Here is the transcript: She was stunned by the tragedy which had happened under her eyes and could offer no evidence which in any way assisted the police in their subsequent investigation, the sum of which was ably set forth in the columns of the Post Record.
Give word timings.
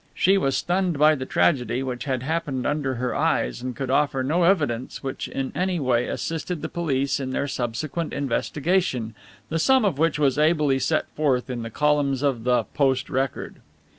She 0.15 0.35
was 0.35 0.57
stunned 0.57 0.97
by 0.97 1.13
the 1.13 1.27
tragedy 1.27 1.83
which 1.83 2.05
had 2.05 2.23
happened 2.23 2.65
under 2.65 2.95
her 2.95 3.13
eyes 3.15 3.61
and 3.61 3.75
could 3.75 3.91
offer 3.91 4.23
no 4.23 4.41
evidence 4.45 5.03
which 5.03 5.27
in 5.27 5.51
any 5.53 5.79
way 5.79 6.07
assisted 6.07 6.63
the 6.63 6.69
police 6.69 7.19
in 7.19 7.29
their 7.29 7.47
subsequent 7.47 8.11
investigation, 8.11 9.13
the 9.49 9.59
sum 9.59 9.85
of 9.85 9.99
which 9.99 10.17
was 10.17 10.39
ably 10.39 10.79
set 10.79 11.07
forth 11.09 11.51
in 11.51 11.61
the 11.61 11.69
columns 11.69 12.23
of 12.23 12.45
the 12.45 12.63
Post 12.63 13.11
Record. 13.11 13.57